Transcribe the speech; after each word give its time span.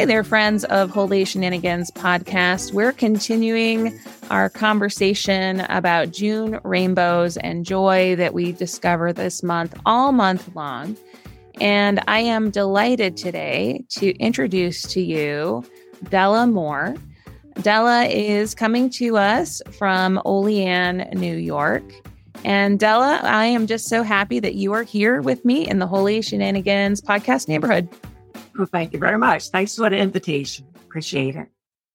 Hi 0.00 0.06
there, 0.06 0.24
friends 0.24 0.64
of 0.64 0.88
Holy 0.88 1.26
Shenanigans 1.26 1.90
podcast. 1.90 2.72
We're 2.72 2.90
continuing 2.90 4.00
our 4.30 4.48
conversation 4.48 5.60
about 5.68 6.10
June 6.10 6.58
rainbows 6.64 7.36
and 7.36 7.66
joy 7.66 8.16
that 8.16 8.32
we 8.32 8.52
discover 8.52 9.12
this 9.12 9.42
month, 9.42 9.78
all 9.84 10.12
month 10.12 10.56
long. 10.56 10.96
And 11.60 12.00
I 12.08 12.20
am 12.20 12.50
delighted 12.50 13.18
today 13.18 13.84
to 13.90 14.16
introduce 14.16 14.80
to 14.84 15.02
you 15.02 15.62
Della 16.08 16.46
Moore. 16.46 16.94
Della 17.60 18.06
is 18.06 18.54
coming 18.54 18.88
to 18.92 19.18
us 19.18 19.60
from 19.70 20.18
Olean, 20.24 21.10
New 21.12 21.36
York. 21.36 21.84
And 22.42 22.80
Della, 22.80 23.20
I 23.22 23.44
am 23.44 23.66
just 23.66 23.86
so 23.86 24.02
happy 24.02 24.40
that 24.40 24.54
you 24.54 24.72
are 24.72 24.82
here 24.82 25.20
with 25.20 25.44
me 25.44 25.68
in 25.68 25.78
the 25.78 25.86
Holy 25.86 26.22
Shenanigans 26.22 27.02
podcast 27.02 27.48
neighborhood. 27.48 27.86
Well, 28.60 28.68
thank 28.70 28.92
you 28.92 28.98
very 28.98 29.16
much. 29.16 29.48
Thanks 29.48 29.74
for 29.74 29.88
the 29.88 29.96
invitation. 29.96 30.66
Appreciate 30.84 31.34
it. 31.34 31.48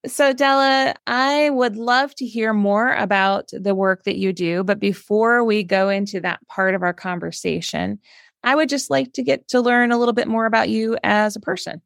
So, 0.07 0.33
Della, 0.33 0.95
I 1.05 1.51
would 1.51 1.75
love 1.75 2.15
to 2.15 2.25
hear 2.25 2.53
more 2.53 2.91
about 2.95 3.51
the 3.53 3.75
work 3.75 4.03
that 4.05 4.17
you 4.17 4.33
do. 4.33 4.63
But 4.63 4.79
before 4.79 5.43
we 5.43 5.61
go 5.61 5.89
into 5.89 6.19
that 6.21 6.39
part 6.47 6.73
of 6.73 6.81
our 6.81 6.91
conversation, 6.91 7.99
I 8.43 8.55
would 8.55 8.67
just 8.67 8.89
like 8.89 9.13
to 9.13 9.21
get 9.21 9.47
to 9.49 9.61
learn 9.61 9.91
a 9.91 9.99
little 9.99 10.15
bit 10.15 10.27
more 10.27 10.47
about 10.47 10.69
you 10.69 10.97
as 11.03 11.35
a 11.35 11.39
person. 11.39 11.83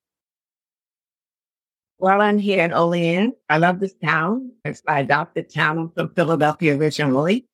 Well, 1.98 2.22
I'm 2.22 2.40
here 2.40 2.64
in 2.64 2.72
Olean. 2.72 3.34
I 3.50 3.58
love 3.58 3.82
this 3.82 3.96
town. 4.02 4.54
It's 4.64 4.82
my 4.88 5.00
adopted 5.00 5.54
town. 5.54 5.78
I'm 5.78 5.90
from 5.90 6.14
Philadelphia 6.16 6.78
originally. 6.78 7.50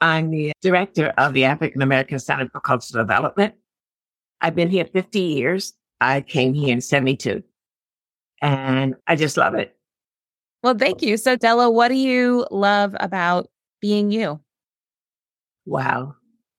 I'm 0.00 0.32
the 0.32 0.50
director 0.60 1.14
of 1.18 1.34
the 1.34 1.44
African 1.44 1.82
American 1.82 2.18
Center 2.18 2.48
for 2.48 2.58
Cultural 2.58 3.04
Development. 3.04 3.54
I've 4.40 4.56
been 4.56 4.70
here 4.70 4.86
50 4.86 5.20
years. 5.20 5.74
I 6.00 6.20
came 6.20 6.54
here 6.54 6.72
in 6.72 6.80
72 6.80 7.42
and 8.40 8.94
I 9.06 9.16
just 9.16 9.36
love 9.36 9.54
it. 9.54 9.76
Well, 10.62 10.76
thank 10.76 11.02
you. 11.02 11.16
So, 11.16 11.36
Della, 11.36 11.70
what 11.70 11.88
do 11.88 11.94
you 11.94 12.46
love 12.50 12.96
about 12.98 13.48
being 13.80 14.10
you? 14.10 14.40
Wow. 15.66 16.14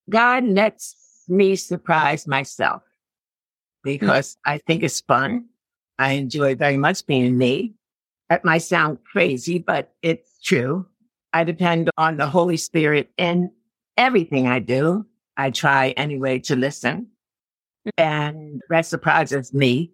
God 0.10 0.46
lets 0.46 0.96
me 1.28 1.56
surprise 1.56 2.28
myself 2.28 2.82
hmm. 3.84 3.92
because 3.92 4.36
mm-hmm. 4.36 4.52
I 4.52 4.58
think 4.60 4.84
it's 4.84 5.02
fun. 5.02 5.46
I 5.98 6.14
enjoy 6.14 6.56
very 6.56 6.78
much 6.78 7.06
being 7.06 7.38
me. 7.38 7.76
That 8.30 8.46
might 8.46 8.60
sound 8.60 9.00
crazy, 9.04 9.60
but 9.60 9.94
it's 10.02 10.40
true. 10.42 10.86
I 11.34 11.44
depend 11.44 11.90
on 11.98 12.18
the 12.18 12.28
Holy 12.28 12.58
Spirit 12.58 13.10
in 13.18 13.52
everything 13.98 14.48
I 14.48 14.60
do. 14.60 15.06
I 15.36 15.52
try 15.52 15.90
anyway 15.92 16.40
to 16.40 16.56
listen 16.56 17.08
and 17.98 18.62
that 18.70 18.86
surprises 18.86 19.54
me 19.54 19.92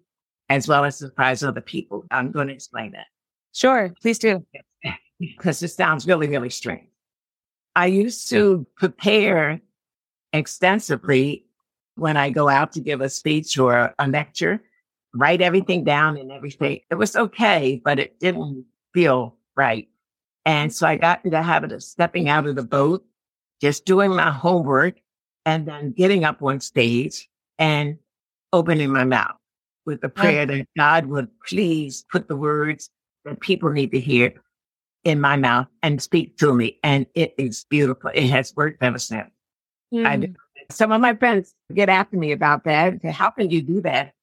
as 0.50 0.68
well 0.68 0.86
as 0.86 0.98
surprise 0.98 1.44
other 1.44 1.62
people. 1.62 2.06
I'm 2.12 2.32
going 2.32 2.48
to 2.48 2.54
explain 2.54 2.92
that. 2.92 3.08
Sure, 3.54 3.94
please 4.02 4.20
do. 4.20 4.46
Because 5.18 5.64
it 5.64 5.70
sounds 5.70 6.06
really, 6.06 6.28
really 6.28 6.50
strange. 6.50 6.90
I 7.74 7.86
used 7.86 8.30
to 8.32 8.68
prepare 8.76 9.62
extensively 10.34 11.46
when 11.96 12.18
I 12.18 12.32
go 12.32 12.50
out 12.50 12.74
to 12.74 12.82
give 12.82 13.00
a 13.00 13.08
speech 13.08 13.58
or 13.58 13.94
a 13.98 14.08
lecture, 14.10 14.62
write 15.14 15.42
everything 15.42 15.86
down 15.86 16.18
and 16.18 16.34
everything. 16.34 16.82
It 16.92 16.96
was 16.96 17.16
okay, 17.16 17.82
but 17.84 17.98
it 17.98 18.20
didn't 18.20 18.66
feel 18.94 19.38
right. 19.56 19.88
And 20.46 20.74
so 20.74 20.86
I 20.86 20.98
got 20.98 21.24
into 21.24 21.38
the 21.38 21.42
habit 21.42 21.72
of 21.72 21.82
stepping 21.82 22.28
out 22.28 22.46
of 22.46 22.56
the 22.56 22.64
boat, 22.64 23.06
just 23.62 23.86
doing 23.86 24.14
my 24.14 24.32
homework 24.32 25.00
and 25.46 25.66
then 25.66 25.92
getting 25.92 26.24
up 26.24 26.42
on 26.44 26.60
stage 26.60 27.30
and 27.60 27.98
opening 28.54 28.92
my 28.92 29.04
mouth 29.04 29.36
with 29.86 30.04
a 30.04 30.10
prayer 30.10 30.46
that 30.46 30.68
God 30.78 31.06
would 31.08 31.30
please 31.48 32.06
put 32.12 32.28
the 32.28 32.36
words 32.36 32.90
that 33.24 33.40
people 33.40 33.70
need 33.72 33.92
to 33.92 34.00
hear 34.00 34.34
in 35.04 35.22
my 35.22 35.36
mouth 35.36 35.68
and 35.84 36.02
speak 36.02 36.38
to 36.38 36.54
me. 36.54 36.80
And 36.84 37.06
it 37.14 37.36
is 37.38 37.66
beautiful. 37.70 38.12
It 38.14 38.30
has 38.30 38.54
worked 38.56 38.82
ever 38.82 39.00
since. 39.00 39.30
Mm. 39.94 40.36
some 40.72 40.92
of 40.92 41.00
my 41.00 41.14
friends 41.14 41.54
get 41.74 41.90
after 41.90 42.18
me 42.18 42.32
about 42.32 42.64
that. 42.66 43.04
How 43.06 43.30
can 43.30 43.50
you 43.50 43.62
do 43.62 43.82
that? 43.82 44.14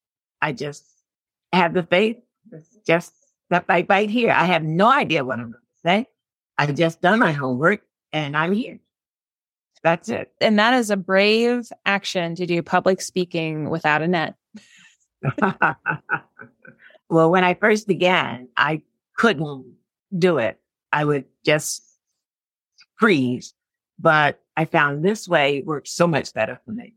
I 0.41 0.51
just 0.51 0.85
have 1.53 1.73
the 1.73 1.83
faith. 1.83 2.17
just 2.85 3.13
step 3.45 3.65
right, 3.69 3.85
right 3.89 4.09
here. 4.09 4.31
I 4.31 4.45
have 4.45 4.63
no 4.63 4.91
idea 4.91 5.23
what 5.23 5.39
I'm 5.39 5.51
going 5.51 5.53
to 5.53 5.89
say. 5.89 6.07
I've 6.57 6.75
just 6.75 7.01
done 7.01 7.19
my 7.19 7.31
homework 7.31 7.81
and 8.11 8.35
I'm 8.35 8.51
here. 8.51 8.79
That's 9.83 10.07
it. 10.09 10.31
And 10.39 10.57
that 10.59 10.73
is 10.73 10.89
a 10.89 10.97
brave 10.97 11.69
action 11.85 12.35
to 12.35 12.45
do 12.45 12.63
public 12.63 13.01
speaking 13.01 13.69
without 13.69 14.01
a 14.01 14.07
net. 14.07 14.35
well, 17.09 17.29
when 17.29 17.43
I 17.43 17.53
first 17.53 17.87
began, 17.87 18.47
I 18.55 18.81
couldn't 19.17 19.65
do 20.17 20.37
it. 20.37 20.59
I 20.91 21.03
would 21.03 21.25
just 21.45 21.83
freeze. 22.97 23.53
But 23.99 24.39
I 24.55 24.65
found 24.65 25.03
this 25.03 25.27
way 25.27 25.61
works 25.65 25.91
so 25.91 26.07
much 26.07 26.33
better 26.33 26.59
for 26.65 26.71
me. 26.71 26.93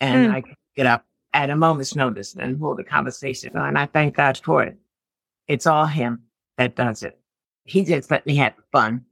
And 0.00 0.30
mm. 0.30 0.34
I 0.34 0.42
get 0.76 0.86
up 0.86 1.04
at 1.32 1.50
a 1.50 1.56
moment's 1.56 1.96
notice 1.96 2.34
and 2.36 2.58
hold 2.58 2.78
a 2.80 2.84
conversation. 2.84 3.56
And 3.56 3.76
I 3.76 3.86
thank 3.86 4.14
God 4.16 4.40
for 4.42 4.62
it. 4.62 4.78
It's 5.48 5.66
all 5.66 5.86
Him 5.86 6.22
that 6.56 6.76
does 6.76 7.02
it. 7.02 7.18
He 7.64 7.84
just 7.84 8.10
let 8.10 8.26
me 8.26 8.36
have 8.36 8.54
fun. 8.72 9.04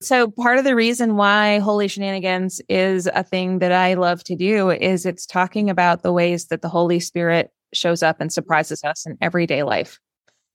So 0.00 0.30
part 0.30 0.58
of 0.58 0.64
the 0.64 0.76
reason 0.76 1.16
why 1.16 1.58
Holy 1.58 1.88
Shenanigans 1.88 2.60
is 2.68 3.08
a 3.12 3.24
thing 3.24 3.58
that 3.58 3.72
I 3.72 3.94
love 3.94 4.22
to 4.24 4.36
do 4.36 4.70
is 4.70 5.04
it's 5.04 5.26
talking 5.26 5.68
about 5.68 6.02
the 6.02 6.12
ways 6.12 6.46
that 6.46 6.62
the 6.62 6.68
Holy 6.68 7.00
Spirit 7.00 7.50
shows 7.74 8.02
up 8.02 8.20
and 8.20 8.32
surprises 8.32 8.84
us 8.84 9.06
in 9.06 9.18
everyday 9.20 9.64
life. 9.64 9.98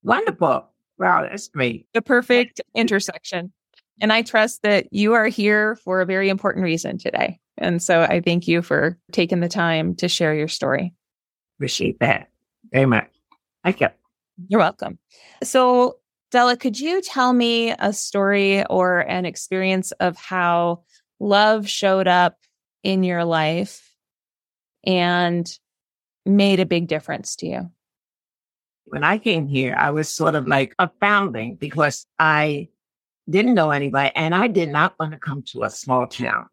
Wonderful. 0.04 0.66
Wow, 0.98 1.28
that's 1.30 1.50
great. 1.50 1.88
The 1.94 2.02
perfect 2.02 2.62
intersection. 2.74 3.52
And 4.02 4.14
I 4.14 4.22
trust 4.22 4.62
that 4.64 4.88
you 4.92 5.14
are 5.14 5.28
here 5.28 5.76
for 5.76 6.02
a 6.02 6.06
very 6.06 6.30
important 6.30 6.64
reason 6.64 6.98
today. 6.98 7.40
And 7.58 7.84
so 7.84 8.02
I 8.02 8.22
thank 8.22 8.48
you 8.48 8.62
for 8.62 8.98
taking 9.12 9.42
the 9.42 9.50
time 9.50 9.96
to 9.96 10.08
share 10.08 10.34
your 10.34 10.48
story. 10.48 10.94
Appreciate 11.58 12.00
that 12.00 12.30
very 12.72 12.86
much. 12.86 13.10
Thank 13.64 13.82
you. 13.82 13.90
You're 14.48 14.60
welcome. 14.60 14.98
So 15.44 15.98
Della, 16.34 16.58
could 16.58 16.80
you 16.80 17.00
tell 17.00 17.32
me 17.32 17.76
a 17.78 17.94
story 17.94 18.66
or 18.66 19.02
an 19.02 19.24
experience 19.24 19.92
of 19.92 20.18
how 20.18 20.82
love 21.20 21.70
showed 21.70 22.08
up 22.08 22.40
in 22.82 23.04
your 23.04 23.24
life 23.24 23.94
and 24.84 25.48
made 26.26 26.60
a 26.60 26.66
big 26.66 26.88
difference 26.88 27.36
to 27.36 27.46
you? 27.46 27.72
When 28.86 29.04
I 29.04 29.20
came 29.20 29.48
here, 29.48 29.76
I 29.78 29.92
was 29.92 30.10
sort 30.10 30.34
of 30.34 30.48
like 30.48 30.74
a 30.80 30.90
foundling 31.00 31.54
because 31.54 32.08
I 32.18 32.70
didn't 33.30 33.54
know 33.54 33.70
anybody 33.70 34.12
and 34.16 34.34
I 34.34 34.48
did 34.48 34.70
not 34.70 34.96
want 35.00 35.12
to 35.12 35.20
come 35.20 35.44
to 35.52 35.66
a 35.66 35.70
small 35.70 36.08
town 36.08 36.46
hmm. 36.46 36.48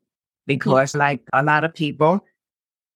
because, 0.47 0.95
like 0.95 1.23
a 1.33 1.43
lot 1.43 1.65
of 1.65 1.73
people, 1.73 2.23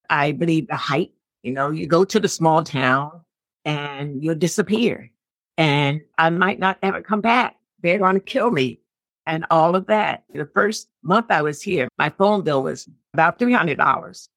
I 0.07 0.33
believe 0.33 0.67
the 0.67 0.75
hype, 0.75 1.15
you 1.41 1.51
know, 1.51 1.71
you 1.71 1.87
go 1.87 2.05
to 2.05 2.19
the 2.19 2.29
small 2.29 2.63
town 2.63 3.21
and 3.65 4.23
you'll 4.23 4.35
disappear 4.35 5.09
and 5.57 6.01
I 6.17 6.29
might 6.29 6.59
not 6.59 6.77
ever 6.81 7.01
come 7.01 7.21
back. 7.21 7.55
They're 7.81 7.99
going 7.99 8.15
to 8.15 8.21
kill 8.21 8.51
me 8.51 8.79
and 9.25 9.45
all 9.49 9.75
of 9.75 9.87
that. 9.87 10.23
The 10.33 10.49
first 10.53 10.89
month 11.03 11.27
I 11.29 11.41
was 11.41 11.61
here, 11.61 11.87
my 11.97 12.09
phone 12.09 12.43
bill 12.43 12.63
was 12.63 12.89
about 13.13 13.39
$300 13.39 14.27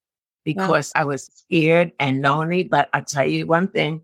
because 0.44 0.92
wow. 0.94 1.00
I 1.00 1.04
was 1.04 1.26
scared 1.26 1.92
and 1.98 2.22
lonely. 2.22 2.64
But 2.64 2.88
I 2.92 3.00
tell 3.00 3.26
you 3.26 3.46
one 3.46 3.68
thing, 3.68 4.02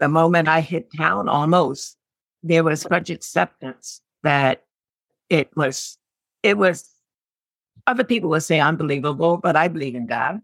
the 0.00 0.08
moment 0.08 0.48
I 0.48 0.60
hit 0.60 0.88
town 0.96 1.28
almost, 1.28 1.96
there 2.42 2.64
was 2.64 2.82
such 2.82 3.10
acceptance 3.10 4.00
that 4.22 4.64
it 5.28 5.50
was, 5.56 5.98
it 6.42 6.58
was, 6.58 6.88
other 7.86 8.04
people 8.04 8.30
would 8.30 8.42
say 8.42 8.60
unbelievable, 8.60 9.36
but 9.36 9.56
I 9.56 9.68
believe 9.68 9.94
in 9.94 10.06
God, 10.06 10.40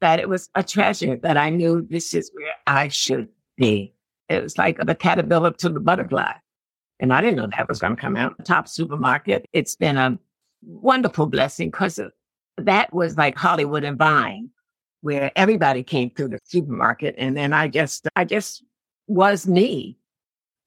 that 0.00 0.20
it 0.20 0.28
was 0.28 0.48
a 0.54 0.62
treasure 0.62 1.16
that 1.16 1.36
I 1.36 1.50
knew 1.50 1.86
this 1.88 2.14
is 2.14 2.30
where 2.34 2.52
I 2.66 2.88
should 2.88 3.28
be. 3.56 3.95
It 4.28 4.42
was 4.42 4.58
like 4.58 4.78
the 4.78 4.94
caterpillar 4.94 5.52
to 5.52 5.68
the 5.68 5.80
butterfly. 5.80 6.32
And 6.98 7.12
I 7.12 7.20
didn't 7.20 7.36
know 7.36 7.48
that 7.56 7.68
was 7.68 7.78
going 7.78 7.94
to 7.94 8.00
come 8.00 8.16
out. 8.16 8.44
Top 8.44 8.68
supermarket. 8.68 9.46
It's 9.52 9.76
been 9.76 9.96
a 9.96 10.18
wonderful 10.62 11.26
blessing 11.26 11.70
because 11.70 12.00
that 12.56 12.92
was 12.92 13.16
like 13.16 13.36
Hollywood 13.36 13.84
and 13.84 13.98
Vine, 13.98 14.50
where 15.02 15.30
everybody 15.36 15.82
came 15.82 16.10
through 16.10 16.28
the 16.28 16.38
supermarket. 16.44 17.14
And 17.18 17.36
then 17.36 17.52
I 17.52 17.68
just, 17.68 18.08
I 18.16 18.24
just 18.24 18.64
was 19.06 19.46
me, 19.46 19.98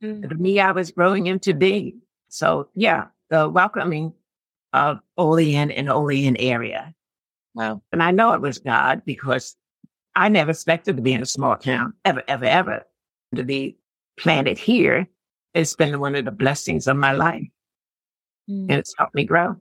mm. 0.03 0.27
the 0.27 0.35
me 0.35 0.59
I 0.59 0.71
was 0.71 0.91
growing 0.91 1.27
into 1.27 1.53
being. 1.53 2.01
So 2.29 2.69
yeah, 2.75 3.07
the 3.29 3.49
welcoming 3.49 4.13
of 4.71 4.99
Olean 5.17 5.71
and 5.71 5.89
Olean 5.89 6.37
area. 6.37 6.93
Wow. 7.55 7.81
And 7.91 8.03
I 8.03 8.11
know 8.11 8.33
it 8.33 8.41
was 8.41 8.59
God 8.59 9.01
because 9.03 9.55
I 10.15 10.29
never 10.29 10.51
expected 10.51 10.95
to 10.95 11.01
be 11.01 11.13
in 11.13 11.21
a 11.23 11.25
small 11.25 11.57
town 11.57 11.93
ever, 12.05 12.23
ever, 12.27 12.45
ever 12.45 12.85
to 13.35 13.43
be 13.43 13.77
planted 14.17 14.57
here. 14.57 15.07
It's 15.53 15.75
been 15.75 15.99
one 15.99 16.15
of 16.15 16.25
the 16.25 16.31
blessings 16.31 16.87
of 16.87 16.97
my 16.97 17.13
life 17.13 17.47
mm. 18.49 18.63
and 18.69 18.71
it's 18.71 18.93
helped 18.97 19.15
me 19.15 19.25
grow. 19.25 19.55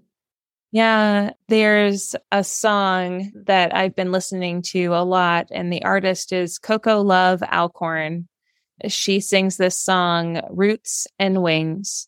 Yeah, 0.71 1.31
there's 1.49 2.15
a 2.31 2.45
song 2.45 3.33
that 3.47 3.75
I've 3.75 3.97
been 3.97 4.13
listening 4.13 4.61
to 4.63 4.89
a 4.89 5.03
lot, 5.03 5.47
and 5.51 5.73
the 5.73 5.83
artist 5.83 6.31
is 6.31 6.59
Coco 6.59 7.01
Love 7.01 7.43
Alcorn. 7.43 8.29
She 8.87 9.21
sings 9.21 9.57
this 9.57 9.79
song, 9.79 10.43
Roots 10.51 11.07
and 11.19 11.43
Wings. 11.43 12.07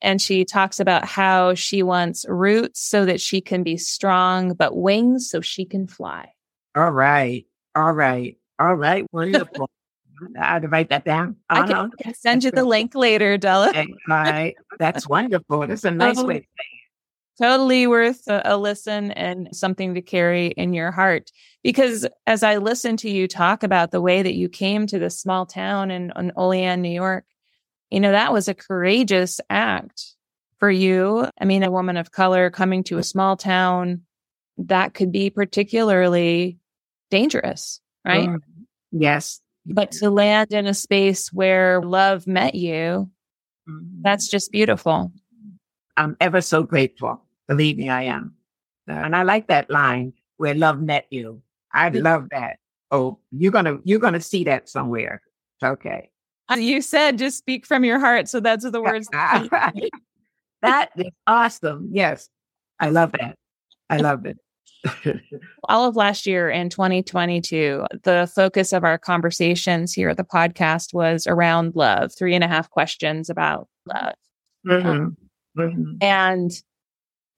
And 0.00 0.20
she 0.20 0.44
talks 0.44 0.80
about 0.80 1.04
how 1.04 1.54
she 1.54 1.84
wants 1.84 2.24
roots 2.28 2.80
so 2.80 3.04
that 3.04 3.20
she 3.20 3.40
can 3.40 3.62
be 3.62 3.76
strong, 3.76 4.54
but 4.54 4.76
wings 4.76 5.30
so 5.30 5.40
she 5.40 5.64
can 5.64 5.86
fly. 5.86 6.32
All 6.74 6.90
right. 6.90 7.46
All 7.76 7.92
right. 7.92 8.36
All 8.58 8.74
right. 8.74 9.06
Wonderful. 9.12 9.70
I 10.40 10.44
had 10.44 10.62
to 10.62 10.68
write 10.68 10.90
that 10.90 11.04
down. 11.04 11.36
I 11.48 11.66
can, 11.66 11.76
uh-huh. 11.76 12.12
send 12.14 12.44
you 12.44 12.50
the 12.50 12.64
link 12.64 12.94
later, 12.94 13.38
Della. 13.38 13.70
Okay. 13.70 14.54
That's 14.78 15.08
wonderful. 15.08 15.66
That's 15.66 15.84
a 15.84 15.90
nice 15.90 16.22
way 16.22 16.40
to 16.40 16.44
say 16.44 16.46
it. 16.46 17.42
Totally 17.42 17.86
worth 17.86 18.28
a, 18.28 18.42
a, 18.44 18.56
listen 18.56 19.10
and 19.10 19.48
something 19.56 19.94
to 19.94 20.02
carry 20.02 20.48
in 20.48 20.74
your 20.74 20.90
heart. 20.90 21.30
Because 21.62 22.06
as 22.26 22.42
I 22.42 22.58
listen 22.58 22.96
to 22.98 23.10
you 23.10 23.26
talk 23.26 23.62
about 23.62 23.90
the 23.90 24.00
way 24.00 24.22
that 24.22 24.34
you 24.34 24.48
came 24.48 24.86
to 24.88 24.98
this 24.98 25.18
small 25.18 25.46
town 25.46 25.90
in, 25.90 26.12
in 26.16 26.32
Olean, 26.36 26.82
New 26.82 26.90
York, 26.90 27.24
you 27.90 28.00
know, 28.00 28.12
that 28.12 28.32
was 28.32 28.48
a 28.48 28.54
courageous 28.54 29.40
act 29.50 30.14
for 30.58 30.70
you. 30.70 31.28
I 31.40 31.44
mean, 31.44 31.62
a 31.62 31.70
woman 31.70 31.96
of 31.96 32.12
color 32.12 32.48
coming 32.50 32.84
to 32.84 32.98
a 32.98 33.02
small 33.02 33.36
town, 33.36 34.02
that 34.58 34.94
could 34.94 35.10
be 35.10 35.30
particularly 35.30 36.58
dangerous, 37.10 37.80
right? 38.04 38.28
Mm, 38.28 38.38
yes, 38.92 39.41
but 39.66 39.92
to 39.92 40.10
land 40.10 40.52
in 40.52 40.66
a 40.66 40.74
space 40.74 41.32
where 41.32 41.80
love 41.82 42.26
met 42.26 42.54
you, 42.54 43.10
mm-hmm. 43.68 44.02
that's 44.02 44.28
just 44.28 44.50
beautiful. 44.50 45.12
I'm 45.96 46.16
ever 46.20 46.40
so 46.40 46.62
grateful. 46.62 47.22
Believe 47.48 47.76
me, 47.76 47.88
I 47.88 48.04
am. 48.04 48.34
And 48.86 49.14
I 49.14 49.22
like 49.22 49.46
that 49.48 49.70
line 49.70 50.12
where 50.36 50.54
love 50.54 50.80
met 50.80 51.06
you. 51.10 51.42
I 51.72 51.88
love 51.90 52.28
that. 52.30 52.58
Oh, 52.90 53.18
you're 53.30 53.52
gonna 53.52 53.78
you're 53.84 53.98
gonna 53.98 54.20
see 54.20 54.44
that 54.44 54.68
somewhere. 54.68 55.22
Okay. 55.62 56.10
You 56.54 56.82
said 56.82 57.18
just 57.18 57.38
speak 57.38 57.64
from 57.64 57.84
your 57.84 57.98
heart. 57.98 58.28
So 58.28 58.40
that's 58.40 58.68
the 58.70 58.82
words. 58.82 59.08
that 59.12 60.90
is 60.96 61.10
awesome. 61.26 61.88
Yes. 61.92 62.28
I 62.78 62.90
love 62.90 63.12
that. 63.12 63.38
I 63.88 63.98
love 63.98 64.26
it. 64.26 64.36
All 65.68 65.86
of 65.86 65.96
last 65.96 66.26
year 66.26 66.50
in 66.50 66.68
2022, 66.68 67.86
the 68.02 68.30
focus 68.34 68.72
of 68.72 68.84
our 68.84 68.98
conversations 68.98 69.92
here 69.92 70.08
at 70.08 70.16
the 70.16 70.24
podcast 70.24 70.92
was 70.92 71.26
around 71.26 71.76
love, 71.76 72.12
three 72.16 72.34
and 72.34 72.44
a 72.44 72.48
half 72.48 72.70
questions 72.70 73.30
about 73.30 73.68
love. 73.86 74.14
Mm-hmm. 74.66 74.88
Um, 74.88 75.16
mm-hmm. 75.56 75.92
And 76.00 76.50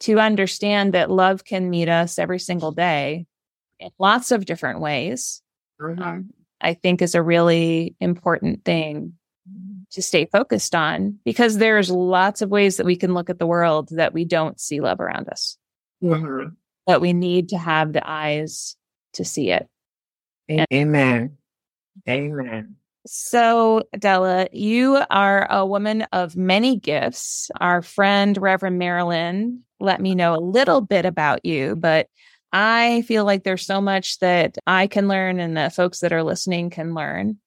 to 0.00 0.18
understand 0.18 0.94
that 0.94 1.10
love 1.10 1.44
can 1.44 1.70
meet 1.70 1.88
us 1.88 2.18
every 2.18 2.38
single 2.38 2.72
day 2.72 3.26
in 3.78 3.90
lots 3.98 4.30
of 4.30 4.46
different 4.46 4.80
ways, 4.80 5.42
mm-hmm. 5.80 6.02
um, 6.02 6.30
I 6.60 6.74
think 6.74 7.02
is 7.02 7.14
a 7.14 7.22
really 7.22 7.94
important 8.00 8.64
thing 8.64 9.14
to 9.90 10.02
stay 10.02 10.26
focused 10.26 10.74
on 10.74 11.18
because 11.24 11.58
there's 11.58 11.90
lots 11.90 12.42
of 12.42 12.50
ways 12.50 12.78
that 12.78 12.86
we 12.86 12.96
can 12.96 13.14
look 13.14 13.30
at 13.30 13.38
the 13.38 13.46
world 13.46 13.90
that 13.90 14.14
we 14.14 14.24
don't 14.24 14.58
see 14.58 14.80
love 14.80 14.98
around 14.98 15.28
us. 15.28 15.58
Mm-hmm 16.02 16.48
but 16.86 17.00
we 17.00 17.12
need 17.12 17.50
to 17.50 17.58
have 17.58 17.92
the 17.92 18.02
eyes 18.08 18.76
to 19.14 19.24
see 19.24 19.50
it. 19.50 19.68
Amen. 20.72 21.36
Amen. 22.08 22.76
So, 23.06 23.82
Della, 23.98 24.48
you 24.52 25.00
are 25.10 25.46
a 25.50 25.66
woman 25.66 26.02
of 26.12 26.36
many 26.36 26.78
gifts. 26.78 27.50
Our 27.60 27.82
friend, 27.82 28.36
Reverend 28.36 28.78
Marilyn, 28.78 29.62
let 29.78 30.00
me 30.00 30.14
know 30.14 30.34
a 30.34 30.40
little 30.40 30.80
bit 30.80 31.04
about 31.04 31.44
you, 31.44 31.76
but 31.76 32.08
I 32.52 33.02
feel 33.02 33.24
like 33.24 33.44
there's 33.44 33.66
so 33.66 33.80
much 33.80 34.20
that 34.20 34.56
I 34.66 34.86
can 34.86 35.08
learn 35.08 35.38
and 35.38 35.56
that 35.56 35.74
folks 35.74 36.00
that 36.00 36.12
are 36.12 36.22
listening 36.22 36.70
can 36.70 36.94
learn 36.94 37.38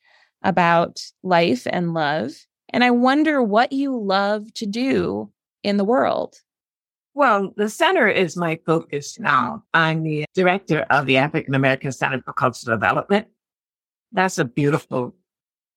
about 0.43 1.01
life 1.23 1.65
and 1.69 1.93
love. 1.93 2.33
And 2.69 2.83
I 2.83 2.91
wonder 2.91 3.41
what 3.41 3.71
you 3.71 3.97
love 3.97 4.53
to 4.55 4.65
do 4.65 5.31
in 5.63 5.77
the 5.77 5.85
world. 5.85 6.35
Well, 7.17 7.51
the 7.57 7.67
center 7.67 8.07
is 8.07 8.37
my 8.37 8.59
focus 8.63 9.17
now. 9.19 9.63
I'm 9.73 10.03
the 10.03 10.25
director 10.35 10.85
of 10.91 11.07
the 11.07 11.17
African 11.17 11.55
American 11.55 11.91
Center 11.91 12.21
for 12.21 12.31
Cultural 12.31 12.77
Development. 12.77 13.25
That's 14.11 14.37
a 14.37 14.45
beautiful 14.45 15.15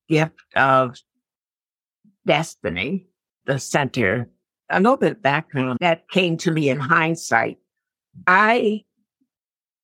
gift 0.07 0.39
of 0.55 0.99
destiny, 2.27 3.09
the 3.47 3.59
center. 3.59 4.29
A 4.69 4.81
little 4.81 4.99
bit 4.99 5.13
of 5.13 5.23
background 5.23 5.79
that 5.81 6.11
came 6.11 6.37
to 6.37 6.51
me 6.51 6.69
in 6.69 6.79
hindsight. 6.79 7.57
I 8.27 8.85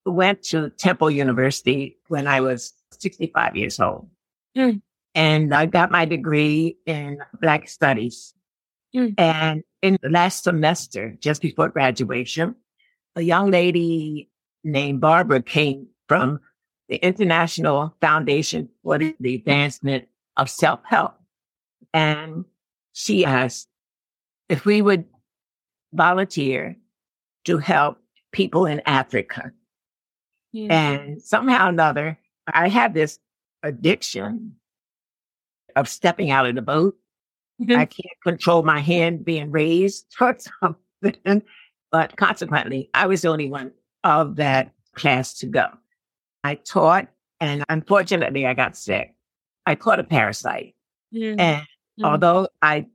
went 0.05 0.43
to 0.51 0.69
Temple 0.69 1.11
University 1.11 1.97
when 2.09 2.27
I 2.27 2.43
was 2.43 2.75
65 3.01 3.57
years 3.57 3.81
old. 3.81 4.11
Mm. 4.55 4.83
And 5.15 5.55
I 5.55 5.65
got 5.65 5.91
my 5.91 6.05
degree 6.05 6.77
in 6.85 7.17
Black 7.41 7.67
Studies. 7.67 8.35
Mm. 8.95 9.15
And 9.17 9.63
in 9.87 9.99
the 10.02 10.11
last 10.11 10.45
semester, 10.45 11.16
just 11.21 11.40
before 11.40 11.69
graduation, 11.69 12.57
a 13.14 13.23
young 13.23 13.50
lady 13.50 14.28
named 14.64 15.00
Barbara 15.00 15.43
came 15.43 15.87
from 16.09 16.40
the 16.88 16.97
International 16.97 17.95
Foundation 18.00 18.69
for 18.83 18.99
the 18.99 19.35
Advancement 19.35 20.09
of 20.37 20.50
Self-Help. 20.50 21.14
And 21.95 22.45
she 22.93 23.25
asked 23.25 23.69
if 24.49 24.64
we 24.64 24.83
would 24.83 25.05
volunteer 25.93 26.76
to 27.45 27.59
help 27.59 27.99
people 28.33 28.66
in 28.66 28.83
Africa. 28.87 29.52
Yeah. 30.52 30.73
And 30.73 31.23
somehow 31.23 31.66
or 31.66 31.69
another, 31.71 32.19
I 32.47 32.69
had 32.69 32.93
this 32.93 33.19
addiction 33.62 34.57
of 35.75 35.88
stepping 35.88 36.31
out 36.31 36.47
of 36.47 36.55
the 36.55 36.62
boat 36.62 36.97
Mm-hmm. 37.61 37.79
I 37.79 37.87
can't 37.87 38.21
control 38.23 38.63
my 38.63 38.81
hand 38.81 39.25
being 39.25 39.51
raised 39.51 40.07
or 40.21 40.37
something. 40.61 41.43
But 41.91 42.17
consequently, 42.17 42.91
I 42.95 43.07
was 43.07 43.23
the 43.23 43.29
only 43.29 43.49
one 43.49 43.73
of 44.05 44.37
that 44.37 44.73
class 44.95 45.35
to 45.39 45.47
go. 45.47 45.67
I 46.45 46.57
taught, 46.57 47.09
and 47.41 47.65
unfortunately, 47.69 48.47
I 48.47 48.55
got 48.55 48.77
sick. 48.77 49.15
I 49.67 49.75
caught 49.75 50.01
a 50.01 50.05
parasite. 50.05 50.75
Mm-hmm. 51.15 51.41
And 51.41 51.63
mm-hmm. 51.63 52.05
although 52.05 52.49
I 52.63 52.87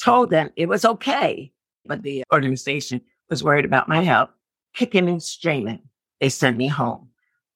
told 0.00 0.30
them 0.30 0.50
it 0.56 0.68
was 0.68 0.84
okay. 0.84 1.52
But 1.86 2.02
the 2.02 2.24
organization 2.32 3.02
was 3.28 3.44
worried 3.44 3.64
about 3.64 3.88
my 3.88 4.02
health, 4.02 4.30
kicking 4.74 5.08
and 5.08 5.22
screaming. 5.22 5.80
They 6.20 6.28
sent 6.28 6.56
me 6.56 6.66
home. 6.66 7.08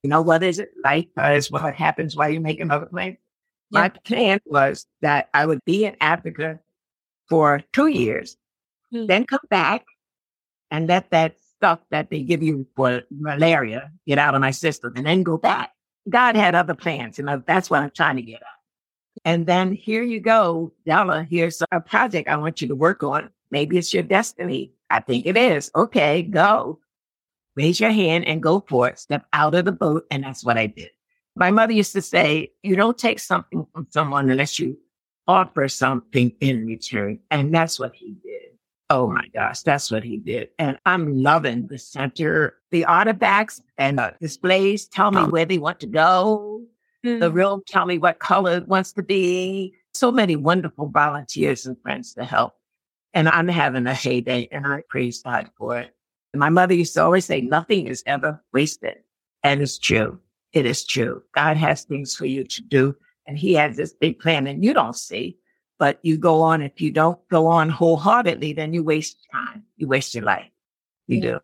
You 0.02 0.10
know, 0.10 0.22
what 0.22 0.42
is 0.42 0.58
it? 0.58 0.70
Life 0.84 1.06
is 1.16 1.50
what 1.50 1.74
happens 1.74 2.16
while 2.16 2.28
you're 2.28 2.40
making 2.40 2.70
other 2.70 2.86
plans. 2.86 3.16
Yeah. 3.70 3.80
My 3.80 3.88
plan 3.88 4.40
was 4.46 4.86
that 5.02 5.28
I 5.34 5.46
would 5.46 5.64
be 5.64 5.84
in 5.84 5.96
Africa 6.00 6.58
for 7.28 7.62
two 7.72 7.88
years, 7.88 8.36
mm. 8.92 9.06
then 9.06 9.26
come 9.26 9.40
back 9.50 9.84
and 10.70 10.86
let 10.86 11.10
that 11.10 11.36
stuff 11.56 11.80
that 11.90 12.10
they 12.10 12.22
give 12.22 12.42
you 12.42 12.66
for 12.76 13.02
malaria 13.10 13.90
get 14.06 14.18
out 14.18 14.34
of 14.34 14.40
my 14.40 14.50
system 14.50 14.92
and 14.96 15.06
then 15.06 15.22
go 15.22 15.36
back. 15.36 15.72
God 16.08 16.36
had 16.36 16.54
other 16.54 16.74
plans, 16.74 17.18
and 17.18 17.44
that's 17.46 17.68
what 17.68 17.82
I'm 17.82 17.90
trying 17.90 18.16
to 18.16 18.22
get 18.22 18.40
at. 18.40 18.46
And 19.24 19.46
then 19.46 19.72
here 19.72 20.02
you 20.02 20.20
go, 20.20 20.72
Della, 20.86 21.26
here's 21.28 21.60
a 21.70 21.80
project 21.80 22.28
I 22.28 22.36
want 22.36 22.62
you 22.62 22.68
to 22.68 22.76
work 22.76 23.02
on. 23.02 23.30
Maybe 23.50 23.76
it's 23.76 23.92
your 23.92 24.02
destiny. 24.02 24.72
I 24.90 25.00
think 25.00 25.26
it 25.26 25.36
is. 25.36 25.70
Okay, 25.74 26.22
go. 26.22 26.78
Raise 27.56 27.80
your 27.80 27.90
hand 27.90 28.26
and 28.26 28.42
go 28.42 28.64
for 28.66 28.88
it. 28.88 28.98
Step 28.98 29.26
out 29.32 29.54
of 29.54 29.64
the 29.64 29.72
boat. 29.72 30.06
And 30.10 30.22
that's 30.22 30.44
what 30.44 30.56
I 30.56 30.66
did. 30.66 30.90
My 31.38 31.52
mother 31.52 31.72
used 31.72 31.92
to 31.92 32.02
say, 32.02 32.50
you 32.64 32.74
don't 32.74 32.98
take 32.98 33.20
something 33.20 33.64
from 33.72 33.86
someone 33.90 34.28
unless 34.28 34.58
you 34.58 34.76
offer 35.28 35.68
something 35.68 36.32
in 36.40 36.66
return. 36.66 37.20
And 37.30 37.54
that's 37.54 37.78
what 37.78 37.94
he 37.94 38.16
did. 38.24 38.58
Oh 38.90 39.06
my 39.06 39.24
gosh, 39.32 39.62
that's 39.62 39.88
what 39.88 40.02
he 40.02 40.16
did. 40.16 40.48
And 40.58 40.80
I'm 40.84 41.22
loving 41.22 41.68
the 41.68 41.78
center. 41.78 42.56
The 42.72 42.86
artifacts 42.86 43.62
and 43.76 43.98
the 43.98 44.14
displays 44.20 44.86
tell 44.86 45.12
me 45.12 45.22
where 45.22 45.44
they 45.44 45.58
want 45.58 45.78
to 45.80 45.86
go. 45.86 46.62
Mm-hmm. 47.06 47.20
The 47.20 47.30
room 47.30 47.62
tell 47.68 47.86
me 47.86 47.98
what 47.98 48.18
color 48.18 48.56
it 48.56 48.66
wants 48.66 48.92
to 48.94 49.04
be. 49.04 49.74
So 49.94 50.10
many 50.10 50.34
wonderful 50.34 50.88
volunteers 50.88 51.66
and 51.66 51.80
friends 51.82 52.14
to 52.14 52.24
help. 52.24 52.54
And 53.14 53.28
I'm 53.28 53.46
having 53.46 53.86
a 53.86 53.94
heyday 53.94 54.48
and 54.50 54.66
I 54.66 54.82
praise 54.88 55.22
God 55.22 55.50
for 55.56 55.78
it. 55.78 55.94
My 56.34 56.48
mother 56.48 56.74
used 56.74 56.94
to 56.94 57.04
always 57.04 57.26
say, 57.26 57.42
nothing 57.42 57.86
is 57.86 58.02
ever 58.06 58.42
wasted. 58.52 58.96
And 59.44 59.62
it's 59.62 59.78
true. 59.78 60.18
It 60.52 60.66
is 60.66 60.84
true. 60.84 61.22
God 61.34 61.56
has 61.56 61.84
things 61.84 62.14
for 62.14 62.26
you 62.26 62.44
to 62.44 62.62
do. 62.62 62.96
And 63.26 63.38
he 63.38 63.54
has 63.54 63.76
this 63.76 63.92
big 63.92 64.18
plan 64.18 64.46
and 64.46 64.64
you 64.64 64.72
don't 64.72 64.96
see, 64.96 65.36
but 65.78 65.98
you 66.02 66.16
go 66.16 66.40
on. 66.40 66.62
If 66.62 66.80
you 66.80 66.90
don't 66.90 67.18
go 67.28 67.46
on 67.46 67.68
wholeheartedly, 67.68 68.54
then 68.54 68.72
you 68.72 68.82
waste 68.82 69.18
time. 69.30 69.64
You 69.76 69.86
waste 69.86 70.14
your 70.14 70.24
life. 70.24 70.50
You 71.06 71.16
yeah. 71.16 71.22
do. 71.22 71.40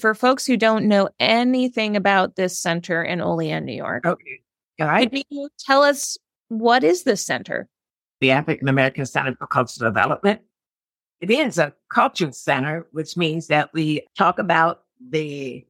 For 0.00 0.14
folks 0.14 0.46
who 0.46 0.56
don't 0.56 0.86
know 0.86 1.08
anything 1.18 1.96
about 1.96 2.36
this 2.36 2.58
center 2.58 3.02
in 3.02 3.20
Olean, 3.20 3.64
New 3.64 3.74
York, 3.74 4.06
okay. 4.06 4.40
All 4.80 4.86
right. 4.86 5.12
You 5.28 5.50
tell 5.58 5.82
us 5.82 6.16
what 6.48 6.84
is 6.84 7.02
this 7.02 7.24
center? 7.24 7.68
The 8.20 8.30
African 8.30 8.68
American 8.68 9.04
Center 9.04 9.34
for 9.36 9.46
Cultural 9.46 9.90
Development 9.90 10.40
it 11.20 11.30
is 11.30 11.58
a 11.58 11.74
culture 11.92 12.32
center, 12.32 12.86
which 12.92 13.16
means 13.16 13.48
that 13.48 13.70
we 13.74 14.06
talk 14.16 14.38
about 14.38 14.82
the 15.10 15.66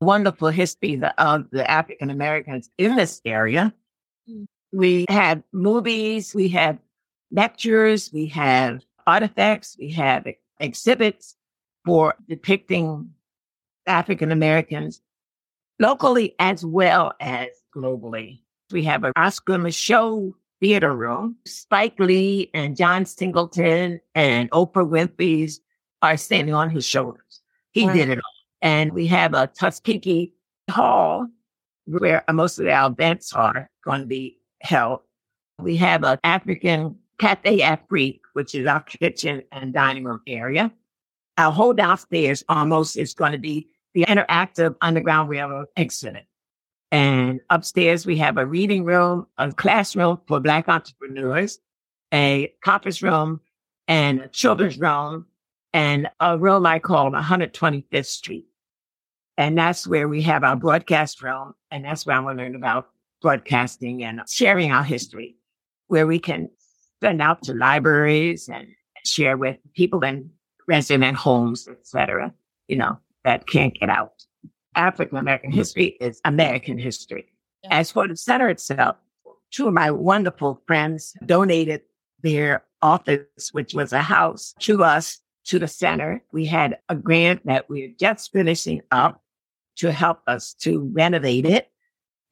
wonderful 0.00 0.48
history 0.48 1.00
of 1.18 1.46
the 1.50 1.70
African 1.70 2.10
Americans 2.10 2.70
in 2.78 2.96
this 2.96 3.20
area. 3.24 3.72
Mm. 4.28 4.46
We 4.72 5.06
have 5.08 5.42
movies, 5.52 6.34
we 6.34 6.48
have 6.48 6.78
lectures, 7.30 8.10
we 8.12 8.26
have 8.26 8.82
artifacts, 9.06 9.76
we 9.78 9.90
have 9.92 10.26
exhibits 10.60 11.36
for 11.84 12.14
depicting 12.28 13.10
African 13.86 14.32
Americans 14.32 15.00
locally 15.78 16.34
as 16.38 16.64
well 16.64 17.12
as 17.20 17.48
globally. 17.74 18.40
We 18.72 18.82
have 18.84 19.04
an 19.04 19.12
Oscar 19.16 19.54
Micheaux 19.54 20.34
theater 20.60 20.94
room. 20.94 21.36
Spike 21.46 21.98
Lee 21.98 22.50
and 22.52 22.76
John 22.76 23.04
Singleton 23.04 24.00
and 24.14 24.50
Oprah 24.50 24.88
Winfrey's 24.88 25.60
are 26.02 26.16
standing 26.16 26.54
on 26.54 26.70
his 26.70 26.84
shoulders. 26.84 27.42
He 27.72 27.86
did 27.86 28.08
it 28.08 28.18
all. 28.18 28.35
And 28.66 28.92
we 28.94 29.06
have 29.06 29.32
a 29.32 29.46
Tuskegee 29.46 30.32
Hall 30.72 31.28
where 31.84 32.24
uh, 32.26 32.32
most 32.32 32.58
of 32.58 32.66
our 32.66 32.90
events 32.90 33.32
are 33.32 33.70
going 33.84 34.00
to 34.00 34.06
be 34.06 34.40
held. 34.60 35.02
We 35.60 35.76
have 35.76 36.02
an 36.02 36.18
African 36.24 36.96
Cafe 37.20 37.60
Afrique, 37.60 38.22
which 38.32 38.56
is 38.56 38.66
our 38.66 38.82
kitchen 38.82 39.44
and 39.52 39.72
dining 39.72 40.02
room 40.02 40.20
area. 40.26 40.72
Our 41.38 41.52
whole 41.52 41.74
downstairs 41.74 42.42
almost 42.48 42.96
is 42.96 43.14
going 43.14 43.30
to 43.30 43.38
be 43.38 43.68
the 43.94 44.04
interactive 44.04 44.74
Underground 44.80 45.28
Railroad 45.28 45.68
exhibit. 45.76 46.26
And 46.90 47.38
upstairs, 47.50 48.04
we 48.04 48.16
have 48.16 48.36
a 48.36 48.46
reading 48.46 48.82
room, 48.82 49.28
a 49.38 49.52
classroom 49.52 50.18
for 50.26 50.40
Black 50.40 50.68
entrepreneurs, 50.68 51.60
a 52.12 52.52
conference 52.64 53.00
room, 53.00 53.42
and 53.86 54.22
a 54.22 54.28
children's 54.28 54.76
room, 54.76 55.26
and 55.72 56.08
a 56.18 56.36
room 56.36 56.66
I 56.66 56.80
call 56.80 57.12
125th 57.12 58.06
Street. 58.06 58.46
And 59.38 59.56
that's 59.56 59.86
where 59.86 60.08
we 60.08 60.22
have 60.22 60.44
our 60.44 60.56
broadcast 60.56 61.22
room. 61.22 61.52
And 61.70 61.84
that's 61.84 62.06
where 62.06 62.16
I'm 62.16 62.24
going 62.24 62.36
to 62.38 62.42
learn 62.42 62.54
about 62.54 62.88
broadcasting 63.20 64.02
and 64.02 64.20
sharing 64.28 64.72
our 64.72 64.84
history, 64.84 65.36
where 65.88 66.06
we 66.06 66.18
can 66.18 66.48
send 67.02 67.20
out 67.20 67.42
to 67.42 67.54
libraries 67.54 68.48
and 68.48 68.68
share 69.04 69.36
with 69.36 69.56
people 69.74 70.02
in 70.04 70.30
resident 70.66 71.16
homes, 71.16 71.68
etc. 71.68 72.32
you 72.68 72.76
know, 72.76 72.98
that 73.24 73.46
can't 73.46 73.74
get 73.74 73.88
out. 73.88 74.12
African 74.74 75.16
American 75.16 75.50
history 75.50 75.96
is 76.00 76.20
American 76.24 76.78
history. 76.78 77.32
As 77.70 77.90
for 77.90 78.06
the 78.06 78.16
center 78.16 78.48
itself, 78.48 78.96
two 79.50 79.68
of 79.68 79.74
my 79.74 79.90
wonderful 79.90 80.62
friends 80.66 81.14
donated 81.24 81.82
their 82.22 82.64
office, 82.82 83.50
which 83.52 83.74
was 83.74 83.92
a 83.92 84.02
house, 84.02 84.54
to 84.60 84.84
us, 84.84 85.20
to 85.44 85.58
the 85.58 85.68
center. 85.68 86.22
We 86.32 86.44
had 86.46 86.78
a 86.88 86.94
grant 86.94 87.46
that 87.46 87.68
we 87.70 87.84
are 87.84 87.92
just 87.98 88.32
finishing 88.32 88.82
up 88.90 89.22
to 89.76 89.92
help 89.92 90.20
us 90.26 90.54
to 90.54 90.90
renovate 90.92 91.46
it. 91.46 91.70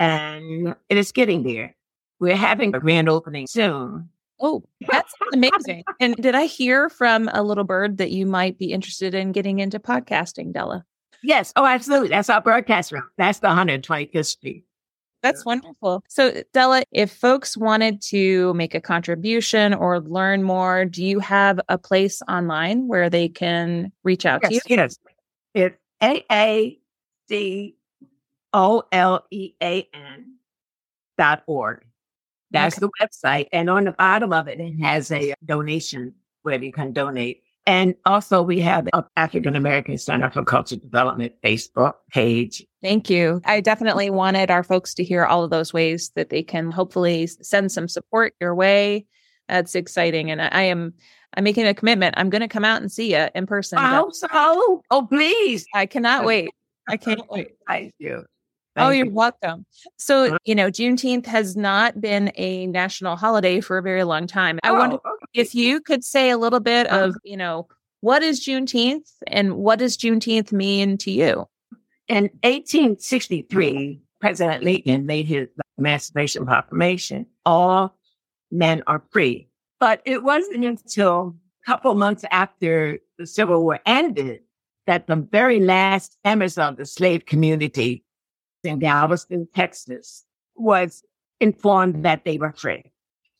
And 0.01 0.75
it 0.89 0.97
is 0.97 1.13
getting 1.13 1.43
there. 1.43 1.77
We're 2.21 2.37
having 2.37 2.75
a 2.75 2.81
grand 2.81 3.09
opening 3.09 3.47
soon. 3.47 4.09
Oh, 4.41 4.63
that's 4.89 5.13
amazing. 5.33 5.85
and 6.01 6.17
did 6.17 6.35
I 6.35 6.47
hear 6.47 6.89
from 6.89 7.29
a 7.33 7.43
little 7.43 7.65
bird 7.65 7.99
that 7.99 8.11
you 8.11 8.27
might 8.27 8.59
be 8.59 8.73
interested 8.73 9.15
in 9.15 9.33
getting 9.33 9.61
into 9.61 9.79
podcasting, 9.79 10.53
Della? 10.53 10.85
Yes. 11.23 11.53
Oh, 11.57 11.65
absolutely. 11.65 12.09
That's 12.09 12.29
our 12.29 12.41
broadcast 12.41 12.93
room. 12.93 13.09
That's 13.17 13.39
the 13.39 13.49
125th 13.49 14.27
Street. 14.27 14.65
That's 15.23 15.43
wonderful. 15.43 16.05
So, 16.07 16.43
Della, 16.53 16.83
if 16.93 17.11
folks 17.11 17.57
wanted 17.57 18.03
to 18.09 18.53
make 18.53 18.75
a 18.75 18.81
contribution 18.81 19.73
or 19.73 20.01
learn 20.01 20.43
more, 20.43 20.85
do 20.85 21.03
you 21.03 21.19
have 21.21 21.59
a 21.71 21.79
place 21.79 22.21
online 22.29 22.89
where 22.89 23.09
they 23.09 23.31
can 23.31 23.91
reach 24.03 24.27
out 24.27 24.43
yes, 24.43 24.51
to 24.51 24.55
you? 24.55 24.77
Yes, 24.77 24.99
yes. 25.55 25.73
It's 26.03 26.23
A 26.31 26.79
C 27.29 27.77
O 28.53 28.85
L 28.93 29.25
E 29.31 29.55
A 29.63 29.89
N 29.93 30.37
dot 31.19 31.43
org. 31.47 31.85
That's 32.51 32.79
okay. 32.79 32.87
the 32.87 33.07
website. 33.07 33.49
And 33.53 33.69
on 33.69 33.85
the 33.85 33.93
bottom 33.93 34.33
of 34.33 34.47
it, 34.49 34.61
it 34.61 34.81
has 34.81 35.11
a 35.11 35.35
donation 35.45 36.15
where 36.43 36.63
you 36.63 36.73
can 36.73 36.93
donate. 36.93 37.43
And 37.67 37.95
also 38.05 38.43
we 38.43 38.61
have 38.61 38.85
the 38.85 39.07
African 39.17 39.57
American 39.57 39.97
Center 39.97 40.31
for 40.31 40.45
Cultural 40.45 40.81
Development 40.81 41.33
Facebook 41.43 41.95
page. 42.11 42.65
Thank 42.83 43.09
you. 43.09 43.41
I 43.47 43.61
definitely 43.61 44.11
wanted 44.11 44.51
our 44.51 44.63
folks 44.63 44.93
to 44.95 45.05
hear 45.05 45.25
all 45.25 45.43
of 45.43 45.51
those 45.51 45.73
ways 45.73 46.13
that 46.15 46.29
they 46.29 46.43
can 46.43 46.71
hopefully 46.71 47.27
send 47.27 47.73
some 47.73 47.89
support 47.89 48.35
your 48.41 48.55
way. 48.55 49.07
That's 49.49 49.75
exciting. 49.75 50.31
And 50.31 50.43
I 50.43 50.63
am 50.63 50.93
I'm 51.37 51.45
making 51.45 51.67
a 51.67 51.75
commitment. 51.75 52.15
I'm 52.17 52.31
going 52.31 52.43
to 52.43 52.49
come 52.49 52.65
out 52.65 52.81
and 52.81 52.93
see 52.93 53.13
you 53.15 53.29
in 53.35 53.47
person. 53.47 53.79
Oh, 53.81 54.11
so, 54.13 54.29
oh, 54.91 55.07
please. 55.09 55.67
I 55.75 55.87
cannot 55.87 56.25
wait. 56.25 56.51
I 56.89 56.97
can't 56.97 57.23
wait. 57.31 57.57
Thank 57.67 57.95
you. 57.99 58.25
Thank 58.75 58.89
oh, 58.89 58.91
you're 58.91 59.07
you. 59.07 59.13
welcome. 59.13 59.67
So, 59.99 60.27
uh-huh. 60.27 60.39
you 60.45 60.55
know, 60.55 60.69
Juneteenth 60.69 61.27
has 61.27 61.57
not 61.57 62.01
been 62.01 62.33
a 62.37 62.67
national 62.67 63.17
holiday 63.17 63.61
for 63.61 63.79
a 63.79 63.83
very 63.83 64.03
long 64.05 64.27
time. 64.27 64.59
I 64.65 64.71
oh, 64.71 64.75
wonder 64.75 64.97
okay. 64.97 65.27
if 65.33 65.55
you 65.55 65.81
could 65.81 66.05
say 66.05 66.31
a 66.31 66.39
little 66.39 66.61
bit 66.61 66.91
uh-huh. 66.91 67.05
of, 67.05 67.17
you 67.25 67.37
know, 67.37 67.69
what 68.01 68.23
is 68.23 68.45
Juneteenth 68.45 69.09
and 69.29 69.57
what 69.57 69.79
does 69.79 69.97
Juneteenth 69.97 70.53
mean 70.53 70.99
to 70.99 71.11
you? 71.11 71.47
In 72.09 72.25
1863, 72.43 74.01
President 74.21 74.65
Lincoln 74.65 75.07
made 75.07 75.27
his 75.27 75.49
Emancipation 75.79 76.45
Proclamation. 76.45 77.27
All 77.47 77.97
men 78.51 78.83
are 78.87 79.03
free. 79.11 79.49
But 79.81 80.03
it 80.05 80.23
wasn't 80.23 80.65
until 80.65 81.37
a 81.67 81.71
couple 81.71 81.95
months 81.95 82.25
after 82.31 82.99
the 83.19 83.27
Civil 83.27 83.63
War 83.63 83.81
ended 83.87 84.41
that 84.87 85.07
the 85.07 85.17
very 85.17 85.61
last 85.61 86.17
of 86.25 86.77
the 86.77 86.87
slave 86.87 87.27
community 87.27 88.05
in 88.63 88.79
Galveston, 88.79 89.49
Texas, 89.55 90.25
was 90.57 91.03
informed 91.41 92.05
that 92.05 92.25
they 92.25 92.39
were 92.39 92.53
free. 92.53 92.93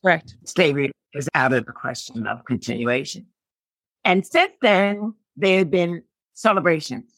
Correct. 0.03 0.35
Slavery 0.43 0.91
is 1.13 1.29
out 1.33 1.53
of 1.53 1.65
the 1.65 1.71
question 1.71 2.27
of 2.27 2.45
continuation. 2.45 3.25
And 4.03 4.25
since 4.25 4.53
then, 4.61 5.13
there 5.35 5.59
have 5.59 5.71
been 5.71 6.03
celebrations. 6.33 7.11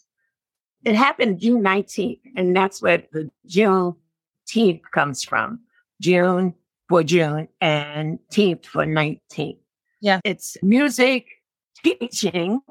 It 0.86 0.96
happened 0.96 1.40
June 1.40 1.64
19th, 1.64 2.22
and 2.36 2.56
that's 2.56 2.82
where 2.82 3.04
the 3.12 3.30
Juneteenth 3.50 4.82
comes 4.94 5.24
from. 5.24 5.60
June 6.00 6.54
for 6.88 7.04
June 7.04 7.48
and 7.60 8.20
10th 8.32 8.66
for 8.66 8.86
19th. 8.86 9.58
Yeah. 10.00 10.22
It's 10.24 10.56
music, 10.62 11.26
teaching, 11.84 12.62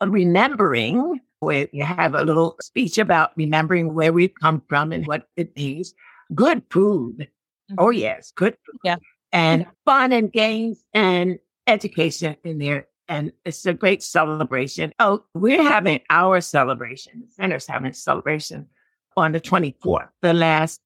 remembering, 0.00 1.20
where 1.40 1.68
you 1.72 1.84
have 1.84 2.14
a 2.14 2.22
little 2.22 2.56
speech 2.60 2.98
about 2.98 3.32
remembering 3.36 3.94
where 3.94 4.12
we've 4.12 4.34
come 4.40 4.62
from 4.68 4.92
and 4.92 5.06
what 5.06 5.28
it 5.36 5.56
means. 5.56 5.94
Good 6.34 6.62
food. 6.70 7.28
Mm-hmm. 7.70 7.74
Oh, 7.78 7.90
yes, 7.90 8.32
good 8.34 8.56
food. 8.66 8.80
Yeah. 8.84 8.96
And 9.32 9.66
fun 9.84 10.12
and 10.12 10.32
games 10.32 10.82
and 10.94 11.38
education 11.66 12.36
in 12.44 12.58
there. 12.58 12.88
And 13.08 13.32
it's 13.44 13.64
a 13.66 13.72
great 13.72 14.02
celebration. 14.02 14.92
Oh, 14.98 15.24
we're 15.34 15.62
having 15.62 16.00
our 16.10 16.40
celebration. 16.40 17.24
The 17.26 17.32
center's 17.32 17.66
having 17.66 17.90
a 17.90 17.94
celebration 17.94 18.68
on 19.16 19.32
the 19.32 19.40
24th, 19.40 20.08
the 20.22 20.34
last 20.34 20.80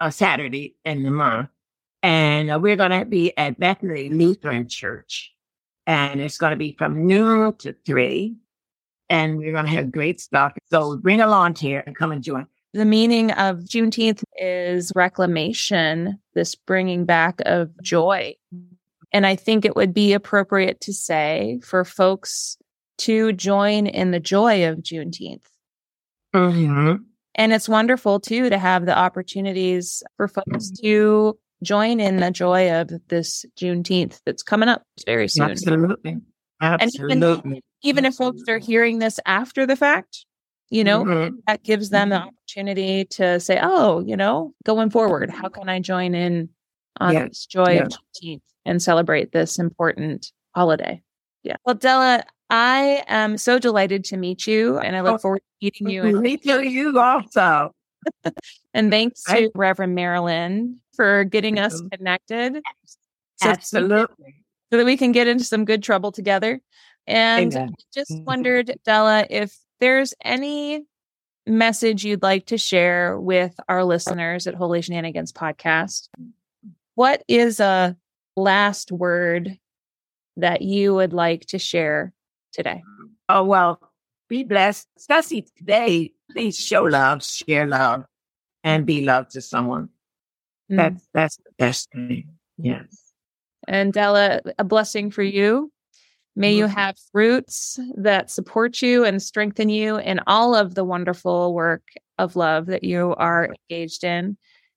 uh, 0.00 0.10
Saturday 0.10 0.76
in 0.84 1.02
the 1.02 1.10
month. 1.10 1.48
And 2.02 2.50
uh, 2.50 2.58
we're 2.60 2.76
going 2.76 2.98
to 2.98 3.04
be 3.04 3.36
at 3.36 3.58
Bethany 3.58 4.08
Lutheran 4.08 4.68
Church. 4.68 5.32
And 5.86 6.20
it's 6.20 6.38
going 6.38 6.50
to 6.50 6.56
be 6.56 6.76
from 6.78 7.06
noon 7.06 7.54
to 7.58 7.74
three. 7.84 8.36
And 9.10 9.38
we're 9.38 9.52
going 9.52 9.64
to 9.64 9.70
have 9.70 9.90
great 9.90 10.20
stuff. 10.20 10.52
So 10.70 10.96
bring 10.98 11.20
a 11.20 11.26
lawn 11.26 11.54
chair 11.54 11.82
and 11.86 11.96
come 11.96 12.12
and 12.12 12.22
join. 12.22 12.46
The 12.74 12.84
meaning 12.84 13.30
of 13.32 13.60
Juneteenth 13.60 14.22
is 14.36 14.92
reclamation, 14.94 16.18
this 16.34 16.54
bringing 16.54 17.06
back 17.06 17.40
of 17.46 17.70
joy. 17.82 18.34
And 19.12 19.26
I 19.26 19.36
think 19.36 19.64
it 19.64 19.74
would 19.74 19.94
be 19.94 20.12
appropriate 20.12 20.80
to 20.82 20.92
say 20.92 21.60
for 21.64 21.84
folks 21.84 22.58
to 22.98 23.32
join 23.32 23.86
in 23.86 24.10
the 24.10 24.20
joy 24.20 24.68
of 24.68 24.78
Juneteenth. 24.78 25.46
Mm-hmm. 26.34 26.96
And 27.36 27.52
it's 27.52 27.68
wonderful 27.68 28.20
too 28.20 28.50
to 28.50 28.58
have 28.58 28.84
the 28.84 28.96
opportunities 28.96 30.02
for 30.16 30.28
folks 30.28 30.70
to 30.82 31.38
join 31.62 32.00
in 32.00 32.16
the 32.18 32.30
joy 32.30 32.80
of 32.80 32.90
this 33.08 33.46
Juneteenth 33.58 34.20
that's 34.26 34.42
coming 34.42 34.68
up 34.68 34.82
very 35.06 35.28
soon. 35.28 35.50
Absolutely. 35.50 36.18
Absolutely. 36.60 37.12
And 37.12 37.24
even, 37.24 37.60
even 37.82 38.04
if 38.04 38.14
folks 38.14 38.42
are 38.48 38.58
hearing 38.58 38.98
this 38.98 39.20
after 39.26 39.66
the 39.66 39.76
fact, 39.76 40.24
you 40.70 40.84
know, 40.84 41.04
mm-hmm. 41.04 41.36
that 41.46 41.62
gives 41.62 41.90
them 41.90 42.10
the 42.10 42.16
opportunity 42.16 43.04
to 43.06 43.40
say, 43.40 43.58
oh, 43.62 44.00
you 44.00 44.16
know, 44.16 44.52
going 44.64 44.90
forward, 44.90 45.30
how 45.30 45.48
can 45.48 45.68
I 45.68 45.80
join 45.80 46.14
in 46.14 46.50
on 47.00 47.14
yeah. 47.14 47.28
this 47.28 47.46
joy 47.46 47.74
yeah. 47.74 47.82
of 47.82 47.88
Juneteenth 47.88 48.42
and 48.66 48.82
celebrate 48.82 49.32
this 49.32 49.58
important 49.58 50.30
holiday? 50.54 51.00
Yeah. 51.42 51.56
Well, 51.64 51.74
Della, 51.74 52.24
I 52.50 53.04
am 53.06 53.38
so 53.38 53.58
delighted 53.58 54.04
to 54.04 54.16
meet 54.16 54.46
you 54.46 54.78
and 54.78 54.96
I 54.96 55.00
look 55.00 55.14
oh, 55.14 55.18
forward 55.18 55.38
to 55.38 55.64
meeting 55.64 55.88
you. 55.88 56.04
And- 56.04 56.20
me 56.20 56.36
too, 56.36 56.62
you 56.68 56.98
also. 56.98 57.72
and 58.74 58.90
thanks 58.90 59.22
to 59.24 59.32
I- 59.32 59.48
Reverend 59.54 59.94
Marilyn 59.94 60.80
for 60.94 61.24
getting 61.24 61.58
us 61.58 61.80
mm-hmm. 61.80 61.88
connected. 61.88 62.60
So 63.36 63.50
Absolutely. 63.50 64.44
So 64.70 64.78
that 64.78 64.84
we 64.84 64.96
can 64.96 65.12
get 65.12 65.26
into 65.26 65.44
some 65.44 65.64
good 65.64 65.82
trouble 65.82 66.12
together. 66.12 66.60
And 67.06 67.54
Amen. 67.54 67.74
just 67.94 68.10
mm-hmm. 68.10 68.24
wondered, 68.24 68.74
Della, 68.84 69.26
if 69.30 69.56
there's 69.80 70.12
any 70.22 70.84
message 71.46 72.04
you'd 72.04 72.22
like 72.22 72.46
to 72.46 72.58
share 72.58 73.18
with 73.18 73.58
our 73.68 73.82
listeners 73.82 74.46
at 74.46 74.54
Holy 74.54 74.82
Shenanigans 74.82 75.32
Podcast, 75.32 76.08
what 76.94 77.22
is 77.28 77.60
a 77.60 77.96
last 78.36 78.92
word 78.92 79.58
that 80.36 80.60
you 80.60 80.94
would 80.94 81.14
like 81.14 81.46
to 81.46 81.58
share 81.58 82.12
today? 82.52 82.82
Oh, 83.28 83.44
well, 83.44 83.80
be 84.28 84.44
blessed, 84.44 84.86
especially 84.98 85.46
today. 85.56 86.12
Please 86.30 86.58
show 86.58 86.82
love, 86.82 87.24
share 87.24 87.66
love, 87.66 88.04
and 88.62 88.84
be 88.84 89.04
love 89.04 89.28
to 89.30 89.40
someone. 89.40 89.88
Mm. 90.70 90.76
That's 90.76 91.08
that's 91.14 91.36
the 91.36 91.50
best 91.58 91.90
thing. 91.90 92.28
Yes. 92.58 93.07
And 93.68 93.92
Della, 93.92 94.40
a 94.58 94.64
blessing 94.64 95.10
for 95.10 95.22
you. 95.22 95.70
May 96.34 96.54
you 96.54 96.66
have 96.66 96.96
fruits 97.12 97.78
that 97.96 98.30
support 98.30 98.80
you 98.80 99.04
and 99.04 99.20
strengthen 99.20 99.68
you 99.68 99.98
in 99.98 100.20
all 100.26 100.54
of 100.54 100.74
the 100.74 100.84
wonderful 100.84 101.52
work 101.52 101.82
of 102.16 102.34
love 102.34 102.66
that 102.66 102.82
you 102.82 103.14
are 103.18 103.54
engaged 103.70 104.04
in. 104.04 104.36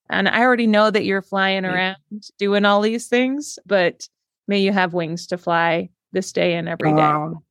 And 0.09 0.27
I 0.27 0.41
already 0.41 0.67
know 0.67 0.91
that 0.91 1.05
you're 1.05 1.21
flying 1.21 1.63
around 1.63 1.97
doing 2.37 2.65
all 2.65 2.81
these 2.81 3.07
things, 3.07 3.59
but 3.65 4.09
may 4.47 4.59
you 4.59 4.73
have 4.73 4.93
wings 4.93 5.27
to 5.27 5.37
fly 5.37 5.89
this 6.11 6.33
day 6.33 6.55
and 6.55 6.67
every 6.67 6.91
day. 6.91 7.01
Oh, 7.01 7.43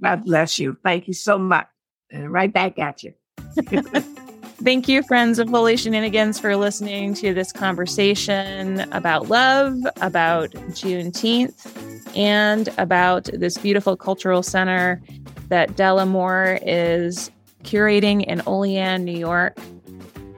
God 0.00 0.24
bless 0.24 0.58
you. 0.58 0.76
Thank 0.84 1.08
you 1.08 1.14
so 1.14 1.38
much. 1.38 1.66
And 2.10 2.30
right 2.30 2.52
back 2.52 2.78
at 2.78 3.02
you. 3.02 3.14
Thank 4.64 4.86
you, 4.86 5.02
friends 5.02 5.40
of 5.40 5.48
Holy 5.48 5.76
Shenanigans, 5.76 6.38
for 6.38 6.54
listening 6.54 7.14
to 7.14 7.34
this 7.34 7.50
conversation 7.50 8.80
about 8.92 9.28
love, 9.28 9.76
about 10.00 10.50
Juneteenth, 10.50 12.16
and 12.16 12.68
about 12.78 13.24
this 13.32 13.58
beautiful 13.58 13.96
cultural 13.96 14.40
center 14.40 15.02
that 15.48 15.74
Della 15.74 16.06
Moore 16.06 16.60
is 16.62 17.32
curating 17.64 18.24
in 18.24 18.40
Olean, 18.46 19.04
New 19.04 19.18
York. 19.18 19.58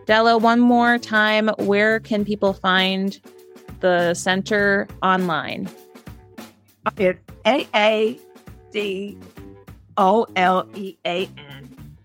Della, 0.06 0.38
one 0.38 0.58
more 0.58 0.96
time, 0.96 1.48
where 1.58 2.00
can 2.00 2.24
people 2.24 2.54
find 2.54 3.20
the 3.80 4.14
center 4.14 4.88
online? 5.02 5.68
It's 6.96 7.20
A 7.46 7.68
A 7.74 8.18
D 8.72 9.18
O 9.98 10.26
L 10.34 10.66
E 10.74 10.96
A 11.04 11.28
N 11.36 11.96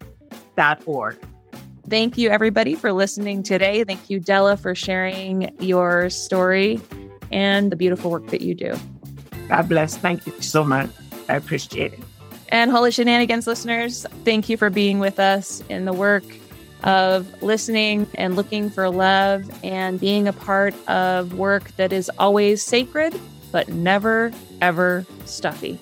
dot 0.58 0.82
org. 0.86 1.18
Thank 1.90 2.18
you, 2.20 2.30
everybody, 2.30 2.76
for 2.76 2.94
listening 2.94 3.42
today. 3.42 3.84
Thank 3.84 4.10
you, 4.10 4.20
Della, 4.20 4.58
for 4.58 4.76
sharing 4.76 5.52
your 5.60 6.10
story 6.12 6.80
and 7.32 7.72
the 7.72 7.76
beautiful 7.76 8.12
work 8.12 8.28
that 8.28 8.42
you 8.42 8.54
do. 8.54 8.76
God 9.48 9.68
bless. 9.68 9.98
Thank 9.98 10.28
you 10.28 10.42
so 10.42 10.64
much. 10.64 10.92
I 11.28 11.36
appreciate 11.36 11.94
it. 11.94 12.00
And 12.50 12.70
Holy 12.70 12.92
Shenanigans 12.92 13.48
listeners, 13.48 14.06
thank 14.24 14.50
you 14.50 14.58
for 14.58 14.70
being 14.70 15.00
with 15.00 15.20
us 15.20 15.64
in 15.70 15.86
the 15.86 15.94
work 15.94 16.24
of 16.84 17.42
listening 17.42 18.08
and 18.16 18.36
looking 18.36 18.70
for 18.70 18.90
love 18.90 19.50
and 19.64 20.00
being 20.00 20.28
a 20.28 20.34
part 20.34 20.76
of 20.88 21.34
work 21.34 21.76
that 21.78 21.92
is 21.92 22.10
always 22.20 22.64
sacred, 22.64 23.20
but 23.52 23.68
never, 23.70 24.32
ever 24.62 25.06
stuffy. 25.26 25.80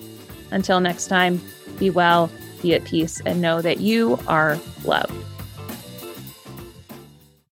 Until 0.50 0.80
next 0.80 1.08
time, 1.08 1.40
be 1.78 1.90
well, 1.90 2.30
be 2.62 2.74
at 2.74 2.84
peace, 2.84 3.20
and 3.24 3.40
know 3.40 3.62
that 3.62 3.80
you 3.80 4.18
are 4.26 4.58
loved. 4.84 5.12